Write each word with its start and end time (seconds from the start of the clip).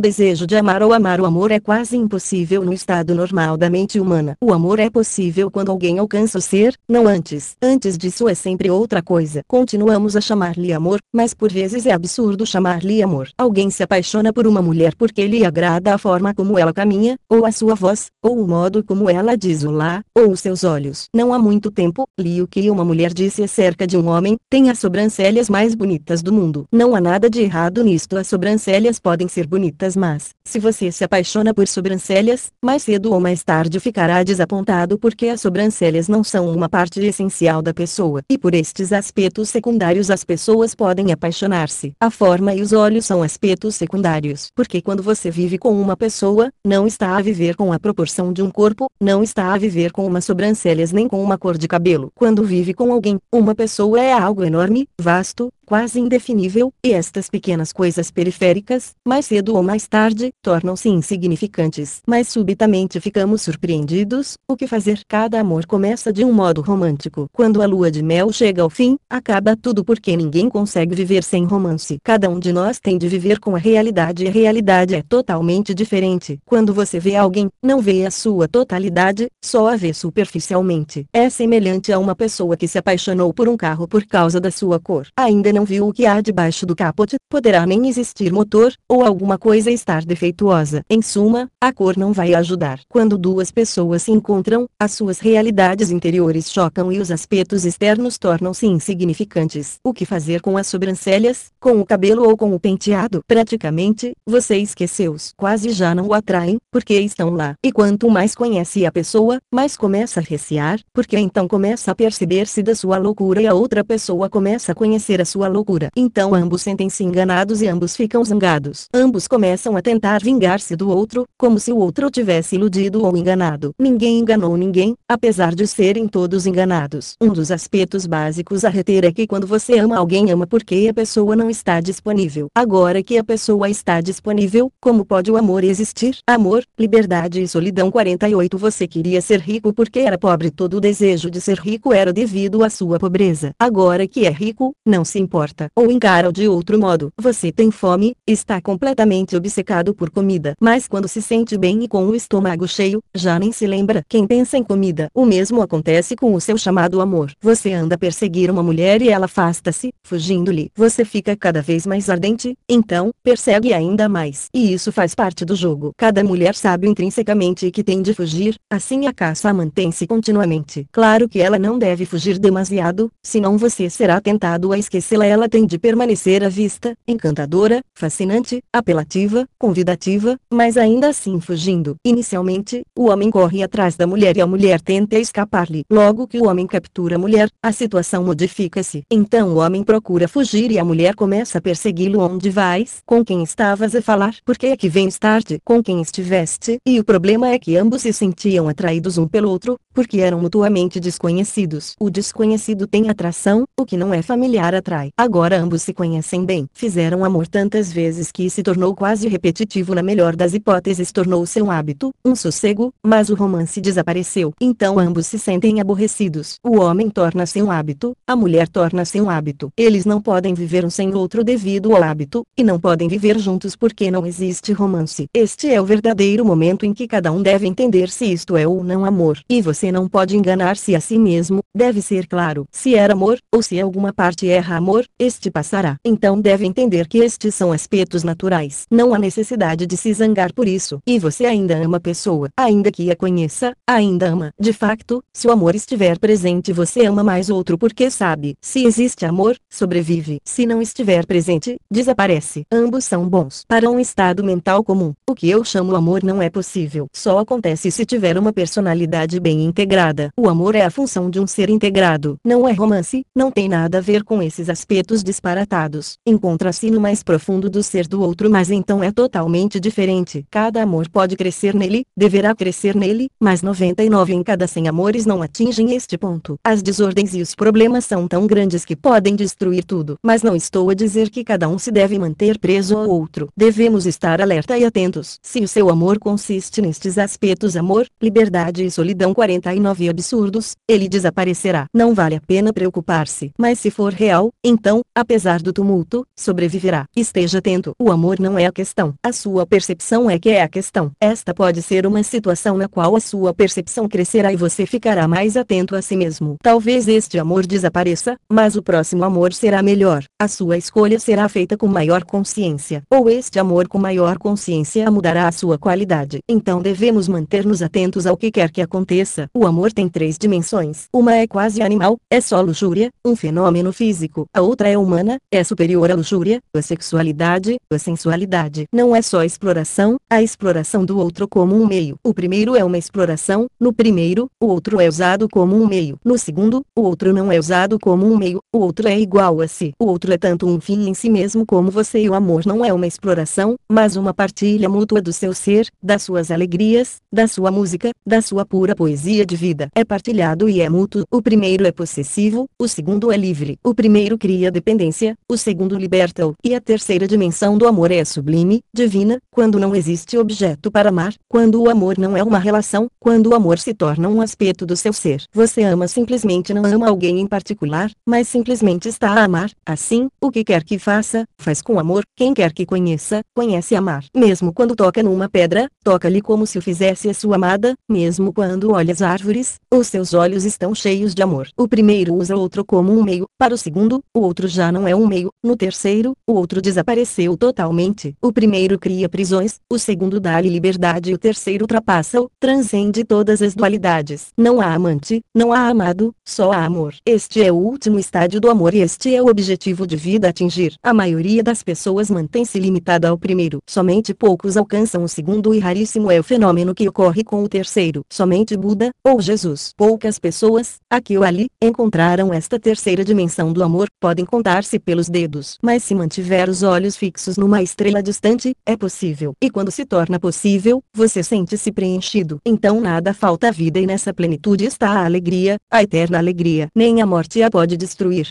do 0.00 0.02
desejo 0.02 0.46
de 0.46 0.56
amar 0.56 0.82
ou 0.82 0.94
amar 0.94 1.20
o 1.20 1.26
amor 1.26 1.50
é 1.50 1.60
quase 1.60 1.94
impossível 1.94 2.64
no 2.64 2.72
estado 2.72 3.14
normal 3.14 3.58
da 3.58 3.68
mente 3.68 4.00
humana. 4.00 4.34
O 4.40 4.50
amor 4.52 4.80
é 4.80 4.88
possível 4.88 5.50
quando 5.50 5.70
alguém 5.70 5.98
alcança 5.98 6.38
o 6.38 6.40
ser, 6.40 6.74
não 6.88 7.06
antes. 7.06 7.54
Antes 7.60 7.98
disso 7.98 8.26
é 8.26 8.34
sempre 8.34 8.70
outra 8.70 9.02
coisa. 9.02 9.42
Continuamos 9.46 10.16
a 10.16 10.20
chamar-lhe 10.20 10.72
amor, 10.72 11.00
mas 11.12 11.34
por 11.34 11.52
vezes 11.52 11.84
é 11.84 11.92
absurdo 11.92 12.46
chamar-lhe 12.46 13.02
amor. 13.02 13.28
Alguém 13.36 13.68
se 13.68 13.82
apaixona 13.82 14.32
por 14.32 14.46
uma 14.46 14.62
mulher 14.62 14.94
porque 14.96 15.26
lhe 15.26 15.44
agrada 15.44 15.94
a 15.94 15.98
forma 15.98 16.34
como 16.34 16.58
ela 16.58 16.72
caminha, 16.72 17.16
ou 17.28 17.44
a 17.44 17.52
sua 17.52 17.74
voz, 17.74 18.06
ou 18.22 18.42
o 18.42 18.48
modo 18.48 18.82
como 18.82 19.10
ela 19.10 19.36
diz 19.36 19.64
o 19.64 19.70
lá, 19.70 20.02
ou 20.16 20.30
os 20.30 20.40
seus 20.40 20.64
olhos. 20.64 21.08
Não 21.14 21.34
há 21.34 21.38
muito 21.38 21.70
tempo, 21.70 22.04
li 22.18 22.40
o 22.40 22.48
que 22.48 22.70
uma 22.70 22.86
mulher 22.86 23.12
disse 23.12 23.42
acerca 23.42 23.86
de 23.86 23.98
um 23.98 24.08
homem, 24.08 24.38
tem 24.48 24.70
as 24.70 24.78
sobrancelhas 24.78 25.50
mais 25.50 25.74
bonitas 25.74 26.22
do 26.22 26.32
mundo. 26.32 26.64
Não 26.72 26.94
há 26.94 27.00
nada 27.02 27.28
de 27.28 27.42
errado 27.42 27.84
nisto. 27.84 28.16
As 28.16 28.28
sobrancelhas 28.28 28.98
podem 28.98 29.28
ser 29.28 29.46
bonitas 29.46 29.89
mas, 29.96 30.30
se 30.44 30.58
você 30.58 30.90
se 30.90 31.04
apaixona 31.04 31.54
por 31.54 31.66
sobrancelhas, 31.66 32.50
mais 32.62 32.82
cedo 32.82 33.12
ou 33.12 33.20
mais 33.20 33.42
tarde 33.42 33.78
ficará 33.80 34.22
desapontado 34.22 34.98
porque 34.98 35.28
as 35.28 35.40
sobrancelhas 35.40 36.08
não 36.08 36.24
são 36.24 36.50
uma 36.50 36.68
parte 36.68 37.00
essencial 37.00 37.62
da 37.62 37.72
pessoa. 37.72 38.22
E 38.28 38.36
por 38.36 38.54
estes 38.54 38.92
aspectos 38.92 39.48
secundários 39.48 40.10
as 40.10 40.24
pessoas 40.24 40.74
podem 40.74 41.12
apaixonar-se. 41.12 41.92
A 42.00 42.10
forma 42.10 42.54
e 42.54 42.62
os 42.62 42.72
olhos 42.72 43.06
são 43.06 43.22
aspectos 43.22 43.76
secundários. 43.76 44.50
Porque 44.54 44.82
quando 44.82 45.02
você 45.02 45.30
vive 45.30 45.58
com 45.58 45.80
uma 45.80 45.96
pessoa, 45.96 46.50
não 46.64 46.86
está 46.86 47.16
a 47.16 47.22
viver 47.22 47.56
com 47.56 47.72
a 47.72 47.78
proporção 47.78 48.32
de 48.32 48.42
um 48.42 48.50
corpo, 48.50 48.90
não 49.00 49.22
está 49.22 49.52
a 49.52 49.58
viver 49.58 49.92
com 49.92 50.06
umas 50.06 50.24
sobrancelhas 50.24 50.92
nem 50.92 51.08
com 51.08 51.22
uma 51.22 51.38
cor 51.38 51.56
de 51.56 51.68
cabelo. 51.68 52.10
Quando 52.14 52.44
vive 52.44 52.74
com 52.74 52.92
alguém, 52.92 53.18
uma 53.32 53.54
pessoa 53.54 54.00
é 54.00 54.12
algo 54.12 54.44
enorme, 54.44 54.88
vasto, 55.00 55.50
quase 55.70 56.00
indefinível, 56.00 56.72
e 56.84 56.92
estas 56.92 57.28
pequenas 57.28 57.72
coisas 57.72 58.10
periféricas, 58.10 58.90
mais 59.06 59.26
cedo 59.26 59.54
ou 59.54 59.62
mais 59.62 59.86
tarde, 59.86 60.32
tornam-se 60.42 60.88
insignificantes. 60.88 62.02
Mas 62.04 62.26
subitamente 62.26 62.98
ficamos 63.00 63.42
surpreendidos, 63.42 64.36
o 64.48 64.56
que 64.56 64.66
fazer? 64.66 65.02
Cada 65.06 65.38
amor 65.38 65.66
começa 65.66 66.12
de 66.12 66.24
um 66.24 66.32
modo 66.32 66.60
romântico. 66.60 67.28
Quando 67.32 67.62
a 67.62 67.66
lua 67.66 67.88
de 67.88 68.02
mel 68.02 68.32
chega 68.32 68.62
ao 68.62 68.68
fim, 68.68 68.96
acaba 69.08 69.56
tudo 69.56 69.84
porque 69.84 70.16
ninguém 70.16 70.48
consegue 70.48 70.92
viver 70.92 71.22
sem 71.22 71.44
romance. 71.44 71.98
Cada 72.02 72.28
um 72.28 72.40
de 72.40 72.52
nós 72.52 72.80
tem 72.80 72.98
de 72.98 73.06
viver 73.06 73.38
com 73.38 73.54
a 73.54 73.58
realidade 73.60 74.24
e 74.24 74.28
a 74.28 74.32
realidade 74.32 74.96
é 74.96 75.02
totalmente 75.02 75.72
diferente. 75.72 76.40
Quando 76.44 76.74
você 76.74 76.98
vê 76.98 77.14
alguém, 77.14 77.48
não 77.62 77.80
vê 77.80 78.04
a 78.04 78.10
sua 78.10 78.48
totalidade, 78.48 79.28
só 79.40 79.68
a 79.68 79.76
vê 79.76 79.94
superficialmente. 79.94 81.06
É 81.12 81.30
semelhante 81.30 81.92
a 81.92 81.98
uma 82.00 82.16
pessoa 82.16 82.56
que 82.56 82.66
se 82.66 82.76
apaixonou 82.76 83.32
por 83.32 83.48
um 83.48 83.56
carro 83.56 83.86
por 83.86 84.04
causa 84.04 84.40
da 84.40 84.50
sua 84.50 84.80
cor. 84.80 85.06
Ainda 85.16 85.52
não 85.52 85.59
não 85.60 85.64
viu 85.66 85.86
o 85.86 85.92
que 85.92 86.06
há 86.06 86.22
debaixo 86.22 86.64
do 86.64 86.74
capote, 86.74 87.16
poderá 87.28 87.66
nem 87.66 87.86
existir 87.86 88.32
motor, 88.32 88.72
ou 88.88 89.04
alguma 89.04 89.36
coisa 89.36 89.70
estar 89.70 90.06
defeituosa. 90.06 90.82
Em 90.88 91.02
suma, 91.02 91.50
a 91.60 91.70
cor 91.70 91.98
não 91.98 92.14
vai 92.14 92.32
ajudar. 92.32 92.80
Quando 92.88 93.18
duas 93.18 93.50
pessoas 93.50 94.04
se 94.04 94.10
encontram, 94.10 94.66
as 94.80 94.92
suas 94.92 95.20
realidades 95.20 95.90
interiores 95.90 96.50
chocam 96.50 96.90
e 96.90 96.98
os 96.98 97.10
aspectos 97.10 97.66
externos 97.66 98.16
tornam-se 98.16 98.66
insignificantes. 98.66 99.76
O 99.84 99.92
que 99.92 100.06
fazer 100.06 100.40
com 100.40 100.56
as 100.56 100.66
sobrancelhas, 100.66 101.50
com 101.60 101.78
o 101.78 101.84
cabelo 101.84 102.26
ou 102.26 102.38
com 102.38 102.54
o 102.54 102.58
penteado? 102.58 103.20
Praticamente, 103.28 104.12
você 104.26 104.56
esqueceu-os. 104.56 105.34
Quase 105.36 105.72
já 105.72 105.94
não 105.94 106.06
o 106.06 106.14
atraem, 106.14 106.56
porque 106.72 106.94
estão 106.94 107.34
lá. 107.34 107.54
E 107.62 107.70
quanto 107.70 108.08
mais 108.08 108.34
conhece 108.34 108.86
a 108.86 108.90
pessoa, 108.90 109.38
mais 109.52 109.76
começa 109.76 110.20
a 110.20 110.22
recear, 110.22 110.80
porque 110.94 111.18
então 111.18 111.46
começa 111.46 111.90
a 111.90 111.94
perceber-se 111.94 112.62
da 112.62 112.74
sua 112.74 112.96
loucura 112.96 113.42
e 113.42 113.46
a 113.46 113.52
outra 113.52 113.84
pessoa 113.84 114.30
começa 114.30 114.72
a 114.72 114.74
conhecer 114.74 115.20
a 115.20 115.26
sua 115.26 115.49
loucura. 115.50 115.90
Então 115.96 116.34
ambos 116.34 116.62
sentem-se 116.62 117.02
enganados 117.02 117.60
e 117.60 117.68
ambos 117.68 117.96
ficam 117.96 118.24
zangados. 118.24 118.86
Ambos 118.94 119.26
começam 119.26 119.76
a 119.76 119.82
tentar 119.82 120.22
vingar-se 120.22 120.76
do 120.76 120.88
outro, 120.88 121.26
como 121.36 121.58
se 121.58 121.72
o 121.72 121.76
outro 121.76 122.10
tivesse 122.10 122.54
iludido 122.54 123.04
ou 123.04 123.16
enganado. 123.16 123.72
Ninguém 123.78 124.18
enganou 124.18 124.56
ninguém, 124.56 124.94
apesar 125.08 125.54
de 125.54 125.66
serem 125.66 126.06
todos 126.06 126.46
enganados. 126.46 127.14
Um 127.20 127.32
dos 127.32 127.50
aspectos 127.50 128.06
básicos 128.06 128.64
a 128.64 128.68
reter 128.68 129.04
é 129.04 129.12
que 129.12 129.26
quando 129.26 129.46
você 129.46 129.78
ama 129.78 129.96
alguém 129.96 130.30
ama 130.30 130.46
porque 130.46 130.86
a 130.88 130.94
pessoa 130.94 131.34
não 131.34 131.50
está 131.50 131.80
disponível. 131.80 132.46
Agora 132.54 133.02
que 133.02 133.18
a 133.18 133.24
pessoa 133.24 133.68
está 133.68 134.00
disponível, 134.00 134.70
como 134.80 135.04
pode 135.04 135.30
o 135.30 135.36
amor 135.36 135.64
existir? 135.64 136.18
Amor, 136.26 136.62
liberdade 136.78 137.42
e 137.42 137.48
solidão 137.48 137.90
48 137.90 138.56
Você 138.56 138.86
queria 138.86 139.20
ser 139.20 139.40
rico 139.40 139.72
porque 139.72 139.98
era 140.00 140.16
pobre 140.16 140.50
todo 140.50 140.74
o 140.74 140.80
desejo 140.80 141.30
de 141.30 141.40
ser 141.40 141.58
rico 141.58 141.92
era 141.92 142.12
devido 142.12 142.62
à 142.62 142.70
sua 142.70 142.98
pobreza. 142.98 143.50
Agora 143.58 144.06
que 144.06 144.26
é 144.26 144.30
rico, 144.30 144.72
não 144.86 145.04
se 145.04 145.18
importa 145.18 145.39
Ou 145.74 145.90
encara 145.90 146.32
de 146.32 146.48
outro 146.48 146.78
modo. 146.78 147.12
Você 147.18 147.50
tem 147.50 147.70
fome, 147.70 148.14
está 148.26 148.60
completamente 148.60 149.36
obcecado 149.36 149.94
por 149.94 150.10
comida. 150.10 150.54
Mas 150.60 150.86
quando 150.86 151.08
se 151.08 151.22
sente 151.22 151.56
bem 151.56 151.84
e 151.84 151.88
com 151.88 152.06
o 152.06 152.14
estômago 152.14 152.66
cheio, 152.68 153.02
já 153.14 153.38
nem 153.38 153.52
se 153.52 153.66
lembra. 153.66 154.04
Quem 154.08 154.26
pensa 154.26 154.56
em 154.56 154.62
comida. 154.62 155.08
O 155.14 155.24
mesmo 155.24 155.62
acontece 155.62 156.14
com 156.14 156.34
o 156.34 156.40
seu 156.40 156.58
chamado 156.58 157.00
amor. 157.00 157.32
Você 157.40 157.72
anda 157.72 157.94
a 157.94 157.98
perseguir 157.98 158.50
uma 158.50 158.62
mulher 158.62 159.02
e 159.02 159.08
ela 159.08 159.24
afasta-se, 159.24 159.92
fugindo-lhe. 160.02 160.70
Você 160.76 161.04
fica 161.04 161.36
cada 161.36 161.62
vez 161.62 161.86
mais 161.86 162.10
ardente, 162.10 162.56
então, 162.68 163.10
persegue 163.22 163.72
ainda 163.72 164.08
mais. 164.08 164.46
E 164.54 164.72
isso 164.72 164.92
faz 164.92 165.14
parte 165.14 165.44
do 165.44 165.54
jogo. 165.54 165.92
Cada 165.96 166.22
mulher 166.22 166.54
sabe 166.54 166.88
intrinsecamente 166.88 167.70
que 167.70 167.84
tem 167.84 168.02
de 168.02 168.14
fugir, 168.14 168.56
assim 168.70 169.06
a 169.06 169.12
caça 169.12 169.52
mantém-se 169.52 170.06
continuamente. 170.06 170.86
Claro 170.92 171.28
que 171.28 171.40
ela 171.40 171.58
não 171.58 171.78
deve 171.78 172.04
fugir 172.04 172.38
demasiado, 172.38 173.10
senão 173.22 173.56
você 173.56 173.88
será 173.88 174.20
tentado 174.20 174.72
a 174.72 174.78
esquecê-la 174.78 175.19
ela 175.26 175.48
tem 175.48 175.66
de 175.66 175.78
permanecer 175.78 176.44
à 176.44 176.48
vista, 176.48 176.94
encantadora, 177.06 177.80
fascinante, 177.94 178.62
apelativa, 178.72 179.46
convidativa, 179.58 180.38
mas 180.52 180.76
ainda 180.76 181.08
assim 181.08 181.40
fugindo. 181.40 181.96
Inicialmente, 182.04 182.82
o 182.96 183.08
homem 183.08 183.30
corre 183.30 183.62
atrás 183.62 183.96
da 183.96 184.06
mulher 184.06 184.36
e 184.36 184.40
a 184.40 184.46
mulher 184.46 184.80
tenta 184.80 185.18
escapar-lhe. 185.18 185.84
Logo 185.90 186.26
que 186.26 186.38
o 186.38 186.46
homem 186.48 186.66
captura 186.66 187.16
a 187.16 187.18
mulher, 187.18 187.48
a 187.62 187.72
situação 187.72 188.24
modifica-se. 188.24 189.02
Então 189.10 189.54
o 189.54 189.56
homem 189.58 189.82
procura 189.82 190.28
fugir 190.28 190.70
e 190.70 190.78
a 190.78 190.84
mulher 190.84 191.14
começa 191.14 191.58
a 191.58 191.60
persegui-lo 191.60 192.20
onde 192.20 192.50
vais, 192.50 192.98
com 193.06 193.24
quem 193.24 193.42
estavas 193.42 193.94
a 193.94 194.02
falar, 194.02 194.34
porque 194.44 194.66
é 194.66 194.76
que 194.76 194.88
vens 194.88 195.18
tarde, 195.18 195.58
com 195.64 195.82
quem 195.82 196.00
estiveste, 196.00 196.78
e 196.86 196.98
o 196.98 197.04
problema 197.04 197.48
é 197.48 197.58
que 197.58 197.76
ambos 197.76 198.02
se 198.02 198.12
sentiam 198.12 198.68
atraídos 198.68 199.18
um 199.18 199.26
pelo 199.28 199.50
outro, 199.50 199.78
porque 199.92 200.20
eram 200.20 200.40
mutuamente 200.40 201.00
desconhecidos. 201.00 201.94
O 202.00 202.10
desconhecido 202.10 202.86
tem 202.86 203.08
atração, 203.10 203.64
o 203.78 203.84
que 203.84 203.96
não 203.96 204.14
é 204.14 204.22
familiar 204.22 204.74
atrai. 204.74 205.09
Agora 205.16 205.58
ambos 205.58 205.82
se 205.82 205.92
conhecem 205.92 206.44
bem. 206.44 206.68
Fizeram 206.72 207.24
amor 207.24 207.46
tantas 207.46 207.92
vezes 207.92 208.30
que 208.32 208.48
se 208.50 208.62
tornou 208.62 208.94
quase 208.94 209.28
repetitivo 209.28 209.94
na 209.94 210.02
melhor 210.02 210.36
das 210.36 210.54
hipóteses 210.54 211.12
tornou-se 211.12 211.60
um 211.60 211.70
hábito, 211.70 212.10
um 212.24 212.34
sossego, 212.34 212.92
mas 213.04 213.30
o 213.30 213.34
romance 213.34 213.80
desapareceu. 213.80 214.52
Então 214.60 214.98
ambos 214.98 215.26
se 215.26 215.38
sentem 215.38 215.80
aborrecidos. 215.80 216.56
O 216.64 216.80
homem 216.80 217.10
torna-se 217.10 217.62
um 217.62 217.70
hábito, 217.70 218.16
a 218.26 218.34
mulher 218.34 218.68
torna-se 218.68 219.20
um 219.20 219.28
hábito. 219.28 219.70
Eles 219.76 220.04
não 220.04 220.20
podem 220.20 220.54
viver 220.54 220.84
um 220.84 220.90
sem 220.90 221.14
outro 221.14 221.42
devido 221.42 221.94
ao 221.94 222.02
hábito, 222.02 222.44
e 222.56 222.62
não 222.62 222.78
podem 222.78 223.08
viver 223.08 223.38
juntos 223.38 223.76
porque 223.76 224.10
não 224.10 224.26
existe 224.26 224.72
romance. 224.72 225.26
Este 225.34 225.68
é 225.70 225.80
o 225.80 225.84
verdadeiro 225.84 226.44
momento 226.44 226.84
em 226.84 226.92
que 226.92 227.06
cada 227.06 227.32
um 227.32 227.42
deve 227.42 227.66
entender 227.66 228.08
se 228.08 228.26
isto 228.26 228.56
é 228.56 228.66
ou 228.66 228.84
não 228.84 229.04
amor. 229.04 229.38
E 229.48 229.60
você 229.62 229.90
não 229.90 230.08
pode 230.08 230.36
enganar-se 230.36 230.94
a 230.94 231.00
si 231.00 231.18
mesmo, 231.18 231.60
deve 231.74 232.02
ser 232.02 232.26
claro. 232.26 232.66
Se 232.70 232.94
era 232.94 233.12
amor, 233.12 233.38
ou 233.54 233.62
se 233.62 233.80
alguma 233.80 234.12
parte 234.12 234.48
erra 234.48 234.76
amor, 234.76 234.99
este 235.18 235.50
passará. 235.50 235.96
Então 236.04 236.40
deve 236.40 236.66
entender 236.66 237.08
que 237.08 237.18
estes 237.18 237.54
são 237.54 237.72
aspectos 237.72 238.22
naturais. 238.22 238.84
Não 238.90 239.14
há 239.14 239.18
necessidade 239.18 239.86
de 239.86 239.96
se 239.96 240.12
zangar 240.12 240.52
por 240.52 240.68
isso. 240.68 241.00
E 241.06 241.18
você 241.18 241.46
ainda 241.46 241.76
ama 241.76 241.96
a 241.96 242.00
pessoa, 242.00 242.50
ainda 242.56 242.92
que 242.92 243.10
a 243.10 243.16
conheça, 243.16 243.72
ainda 243.86 244.26
ama. 244.28 244.52
De 244.58 244.72
facto, 244.72 245.22
se 245.32 245.46
o 245.48 245.50
amor 245.50 245.74
estiver 245.74 246.18
presente 246.18 246.72
você 246.72 247.06
ama 247.06 247.24
mais 247.24 247.48
outro 247.48 247.78
porque 247.78 248.10
sabe. 248.10 248.56
Se 248.60 248.84
existe 248.84 249.24
amor, 249.24 249.56
sobrevive. 249.68 250.40
Se 250.44 250.66
não 250.66 250.82
estiver 250.82 251.24
presente, 251.24 251.76
desaparece. 251.90 252.64
Ambos 252.70 253.04
são 253.04 253.28
bons. 253.28 253.64
Para 253.66 253.88
um 253.88 253.98
estado 253.98 254.44
mental 254.44 254.84
comum, 254.84 255.14
o 255.28 255.34
que 255.34 255.48
eu 255.48 255.64
chamo 255.64 255.96
amor 255.96 256.22
não 256.22 256.42
é 256.42 256.50
possível. 256.50 257.06
Só 257.12 257.38
acontece 257.38 257.90
se 257.90 258.04
tiver 258.04 258.36
uma 258.36 258.52
personalidade 258.52 259.40
bem 259.40 259.64
integrada. 259.64 260.30
O 260.36 260.48
amor 260.48 260.74
é 260.74 260.82
a 260.82 260.90
função 260.90 261.30
de 261.30 261.40
um 261.40 261.46
ser 261.46 261.70
integrado. 261.70 262.36
Não 262.44 262.68
é 262.68 262.72
romance, 262.72 263.24
não 263.34 263.50
tem 263.50 263.68
nada 263.68 263.98
a 263.98 264.00
ver 264.00 264.24
com 264.24 264.42
esses 264.42 264.68
aspectos 264.68 264.89
aspectos 264.90 265.22
disparatados. 265.22 266.18
Encontra-se 266.26 266.90
no 266.90 267.00
mais 267.00 267.22
profundo 267.22 267.70
do 267.70 267.80
ser 267.80 268.08
do 268.08 268.20
outro 268.20 268.50
mas 268.50 268.72
então 268.72 269.04
é 269.04 269.12
totalmente 269.12 269.78
diferente. 269.78 270.44
Cada 270.50 270.82
amor 270.82 271.08
pode 271.08 271.36
crescer 271.36 271.76
nele, 271.76 272.04
deverá 272.16 272.56
crescer 272.56 272.96
nele, 272.96 273.28
mas 273.38 273.62
99 273.62 274.34
em 274.34 274.42
cada 274.42 274.66
100 274.66 274.88
amores 274.88 275.24
não 275.24 275.42
atingem 275.42 275.94
este 275.94 276.18
ponto. 276.18 276.58
As 276.64 276.82
desordens 276.82 277.34
e 277.34 277.40
os 277.40 277.54
problemas 277.54 278.04
são 278.04 278.26
tão 278.26 278.48
grandes 278.48 278.84
que 278.84 278.96
podem 278.96 279.36
destruir 279.36 279.84
tudo. 279.84 280.16
Mas 280.24 280.42
não 280.42 280.56
estou 280.56 280.90
a 280.90 280.94
dizer 280.94 281.30
que 281.30 281.44
cada 281.44 281.68
um 281.68 281.78
se 281.78 281.92
deve 281.92 282.18
manter 282.18 282.58
preso 282.58 282.98
ao 282.98 283.08
outro. 283.08 283.48
Devemos 283.56 284.06
estar 284.06 284.40
alerta 284.40 284.76
e 284.76 284.84
atentos. 284.84 285.38
Se 285.40 285.60
o 285.60 285.68
seu 285.68 285.88
amor 285.88 286.18
consiste 286.18 286.82
nestes 286.82 287.16
aspectos 287.16 287.76
amor, 287.76 288.08
liberdade 288.20 288.84
e 288.84 288.90
solidão 288.90 289.32
49 289.32 290.08
absurdos, 290.08 290.74
ele 290.88 291.08
desaparecerá. 291.08 291.86
Não 291.94 292.12
vale 292.12 292.34
a 292.34 292.40
pena 292.40 292.72
preocupar-se. 292.72 293.52
Mas 293.56 293.78
se 293.78 293.90
for 293.90 294.12
real, 294.12 294.50
então 294.80 295.02
apesar 295.14 295.60
do 295.60 295.72
tumulto, 295.72 296.26
sobreviverá. 296.34 297.04
Esteja 297.14 297.58
atento. 297.58 297.92
O 297.98 298.10
amor 298.10 298.40
não 298.40 298.58
é 298.58 298.64
a 298.64 298.72
questão. 298.72 299.12
A 299.22 299.32
sua 299.32 299.66
percepção 299.66 300.30
é 300.30 300.38
que 300.38 300.48
é 300.48 300.62
a 300.62 300.68
questão. 300.68 301.12
Esta 301.20 301.52
pode 301.52 301.82
ser 301.82 302.06
uma 302.06 302.22
situação 302.22 302.78
na 302.78 302.88
qual 302.88 303.14
a 303.14 303.20
sua 303.20 303.52
percepção 303.52 304.08
crescerá 304.08 304.50
e 304.50 304.56
você 304.56 304.86
ficará 304.86 305.28
mais 305.28 305.58
atento 305.58 305.94
a 305.94 306.00
si 306.00 306.16
mesmo. 306.16 306.56
Talvez 306.62 307.06
este 307.06 307.38
amor 307.38 307.66
desapareça, 307.66 308.36
mas 308.50 308.76
o 308.76 308.82
próximo 308.82 309.22
amor 309.22 309.52
será 309.52 309.82
melhor. 309.82 310.24
A 310.40 310.48
sua 310.48 310.78
escolha 310.78 311.18
será 311.20 311.46
feita 311.50 311.76
com 311.76 311.86
maior 311.86 312.24
consciência. 312.24 313.02
Ou 313.10 313.28
este 313.28 313.58
amor 313.58 313.86
com 313.86 313.98
maior 313.98 314.38
consciência 314.38 315.10
mudará 315.10 315.48
a 315.48 315.52
sua 315.52 315.76
qualidade. 315.76 316.38
Então 316.48 316.80
devemos 316.80 317.28
manter-nos 317.28 317.82
atentos 317.82 318.26
ao 318.26 318.38
que 318.38 318.50
quer 318.50 318.70
que 318.70 318.80
aconteça. 318.80 319.48
O 319.54 319.66
amor 319.66 319.92
tem 319.92 320.08
três 320.08 320.38
dimensões. 320.38 321.04
Uma 321.12 321.36
é 321.36 321.46
quase 321.46 321.82
animal, 321.82 322.16
é 322.30 322.40
só 322.40 322.58
luxúria, 322.62 323.10
um 323.22 323.36
fenômeno 323.36 323.92
físico. 323.92 324.46
A 324.54 324.62
outra 324.70 324.88
é 324.88 324.96
humana, 324.96 325.36
é 325.50 325.64
superior 325.64 326.12
à 326.12 326.14
luxúria, 326.14 326.60
a 326.72 326.80
sexualidade, 326.80 327.76
a 327.92 327.98
sensualidade. 327.98 328.86
Não 328.92 329.16
é 329.16 329.20
só 329.20 329.42
exploração, 329.42 330.16
a 330.30 330.40
exploração 330.40 331.04
do 331.04 331.18
outro 331.18 331.48
como 331.48 331.74
um 331.74 331.84
meio. 331.84 332.16
O 332.22 332.32
primeiro 332.32 332.76
é 332.76 332.84
uma 332.84 332.96
exploração, 332.96 333.66
no 333.80 333.92
primeiro, 333.92 334.48
o 334.62 334.66
outro 334.66 335.00
é 335.00 335.08
usado 335.08 335.48
como 335.48 335.76
um 335.76 335.88
meio. 335.88 336.16
No 336.24 336.38
segundo, 336.38 336.82
o 336.96 337.02
outro 337.02 337.32
não 337.32 337.50
é 337.50 337.58
usado 337.58 337.98
como 337.98 338.24
um 338.24 338.36
meio, 338.36 338.60
o 338.72 338.78
outro 338.78 339.08
é 339.08 339.18
igual 339.18 339.60
a 339.60 339.66
si. 339.66 339.92
O 339.98 340.06
outro 340.06 340.32
é 340.32 340.38
tanto 340.38 340.68
um 340.68 340.80
fim 340.80 341.08
em 341.08 341.14
si 341.14 341.28
mesmo 341.28 341.66
como 341.66 341.90
você 341.90 342.20
e 342.22 342.30
o 342.30 342.34
amor 342.34 342.64
não 342.64 342.84
é 342.84 342.92
uma 342.92 343.08
exploração, 343.08 343.74
mas 343.90 344.14
uma 344.14 344.32
partilha 344.32 344.88
mútua 344.88 345.20
do 345.20 345.32
seu 345.32 345.52
ser, 345.52 345.88
das 346.00 346.22
suas 346.22 346.52
alegrias, 346.52 347.16
da 347.32 347.48
sua 347.48 347.72
música, 347.72 348.10
da 348.24 348.40
sua 348.40 348.64
pura 348.64 348.94
poesia 348.94 349.44
de 349.44 349.56
vida. 349.56 349.88
É 349.96 350.04
partilhado 350.04 350.68
e 350.68 350.80
é 350.80 350.88
mútuo. 350.88 351.24
O 351.28 351.42
primeiro 351.42 351.84
é 351.88 351.90
possessivo, 351.90 352.68
o 352.78 352.86
segundo 352.86 353.32
é 353.32 353.36
livre. 353.36 353.76
O 353.82 353.92
primeiro 353.92 354.38
cria 354.38 354.59
dependência, 354.68 355.36
o 355.48 355.56
segundo 355.56 355.96
liberta-o. 355.96 356.56
E 356.64 356.74
a 356.74 356.80
terceira 356.80 357.24
dimensão 357.24 357.78
do 357.78 357.86
amor 357.86 358.10
é 358.10 358.24
sublime, 358.24 358.80
divina, 358.92 359.38
quando 359.48 359.78
não 359.78 359.94
existe 359.94 360.36
objeto 360.36 360.90
para 360.90 361.10
amar, 361.10 361.34
quando 361.48 361.80
o 361.80 361.88
amor 361.88 362.18
não 362.18 362.36
é 362.36 362.42
uma 362.42 362.58
relação, 362.58 363.06
quando 363.20 363.50
o 363.50 363.54
amor 363.54 363.78
se 363.78 363.94
torna 363.94 364.28
um 364.28 364.40
aspecto 364.40 364.84
do 364.84 364.96
seu 364.96 365.12
ser. 365.12 365.44
Você 365.54 365.84
ama 365.84 366.08
simplesmente 366.08 366.74
não 366.74 366.84
ama 366.84 367.08
alguém 367.08 367.38
em 367.38 367.46
particular, 367.46 368.10
mas 368.26 368.48
simplesmente 368.48 369.08
está 369.08 369.30
a 369.30 369.44
amar. 369.44 369.70
Assim, 369.86 370.28
o 370.40 370.50
que 370.50 370.64
quer 370.64 370.82
que 370.82 370.98
faça, 370.98 371.44
faz 371.58 371.80
com 371.80 372.00
amor. 372.00 372.24
Quem 372.36 372.52
quer 372.52 372.72
que 372.72 372.86
conheça, 372.86 373.42
conhece 373.54 373.94
amar. 373.94 374.24
Mesmo 374.34 374.72
quando 374.72 374.96
toca 374.96 375.22
numa 375.22 375.48
pedra, 375.48 375.88
toca-lhe 376.02 376.40
como 376.40 376.66
se 376.66 376.78
o 376.78 376.82
fizesse 376.82 377.28
a 377.28 377.34
sua 377.34 377.56
amada, 377.56 377.94
mesmo 378.08 378.52
quando 378.52 378.92
olha 378.92 379.12
as 379.12 379.22
árvores, 379.22 379.76
os 379.92 380.06
seus 380.06 380.34
olhos 380.34 380.64
estão 380.64 380.94
cheios 380.94 381.34
de 381.34 381.42
amor. 381.42 381.68
O 381.76 381.86
primeiro 381.86 382.34
usa 382.34 382.56
o 382.56 382.60
outro 382.60 382.84
como 382.84 383.12
um 383.12 383.22
meio, 383.22 383.46
para 383.58 383.74
o 383.74 383.78
segundo, 383.78 384.20
o 384.34 384.40
outro 384.50 384.66
já 384.66 384.90
não 384.90 385.06
é 385.06 385.14
um 385.14 385.26
meio, 385.26 385.50
no 385.62 385.76
terceiro, 385.76 386.32
o 386.44 386.54
outro 386.54 386.82
desapareceu 386.82 387.56
totalmente. 387.56 388.34
O 388.42 388.52
primeiro 388.52 388.98
cria 388.98 389.28
prisões, 389.28 389.78
o 389.88 389.96
segundo 389.96 390.40
dá-lhe 390.40 390.68
liberdade 390.68 391.30
e 391.30 391.34
o 391.34 391.38
terceiro 391.38 391.84
ultrapassa-o, 391.84 392.50
transcende 392.58 393.22
todas 393.24 393.62
as 393.62 393.74
dualidades. 393.74 394.48
Não 394.58 394.80
há 394.80 394.92
amante, 394.92 395.40
não 395.54 395.72
há 395.72 395.88
amado, 395.88 396.34
só 396.44 396.72
há 396.72 396.84
amor. 396.84 397.14
Este 397.24 397.62
é 397.62 397.70
o 397.70 397.76
último 397.76 398.18
estágio 398.18 398.60
do 398.60 398.68
amor 398.68 398.92
e 398.92 398.98
este 398.98 399.32
é 399.34 399.40
o 399.40 399.46
objetivo 399.46 400.04
de 400.04 400.16
vida 400.16 400.48
a 400.48 400.50
atingir. 400.50 400.94
A 401.00 401.14
maioria 401.14 401.62
das 401.62 401.82
pessoas 401.82 402.28
mantém-se 402.28 402.78
limitada 402.80 403.28
ao 403.28 403.38
primeiro. 403.38 403.78
Somente 403.88 404.34
poucos 404.34 404.76
alcançam 404.76 405.22
o 405.22 405.28
segundo 405.28 405.72
e 405.72 405.78
raríssimo 405.78 406.30
é 406.30 406.40
o 406.40 406.44
fenômeno 406.44 406.94
que 406.94 407.08
ocorre 407.08 407.44
com 407.44 407.62
o 407.62 407.68
terceiro. 407.68 408.22
Somente 408.28 408.76
Buda, 408.76 409.10
ou 409.24 409.40
Jesus. 409.40 409.92
Poucas 409.96 410.40
pessoas, 410.40 410.96
aqui 411.08 411.38
ou 411.38 411.44
ali, 411.44 411.68
encontraram 411.80 412.52
esta 412.52 412.80
terceira 412.80 413.24
dimensão 413.24 413.72
do 413.72 413.84
amor, 413.84 414.08
podem 414.30 414.44
contar-se 414.44 414.96
pelos 415.00 415.28
dedos. 415.28 415.76
Mas 415.82 416.04
se 416.04 416.14
mantiver 416.14 416.68
os 416.68 416.84
olhos 416.84 417.16
fixos 417.16 417.56
numa 417.56 417.82
estrela 417.82 418.22
distante, 418.22 418.76
é 418.86 418.96
possível. 418.96 419.54
E 419.60 419.68
quando 419.68 419.90
se 419.90 420.04
torna 420.04 420.38
possível, 420.38 421.02
você 421.12 421.42
sente-se 421.42 421.90
preenchido. 421.90 422.60
Então 422.64 423.00
nada 423.00 423.34
falta 423.34 423.66
à 423.66 423.70
vida 423.72 423.98
e 423.98 424.06
nessa 424.06 424.32
plenitude 424.32 424.84
está 424.84 425.10
a 425.10 425.24
alegria, 425.24 425.78
a 425.90 426.00
eterna 426.04 426.38
alegria. 426.38 426.88
Nem 426.94 427.20
a 427.20 427.26
morte 427.26 427.60
a 427.60 427.68
pode 427.68 427.96
destruir. 427.96 428.46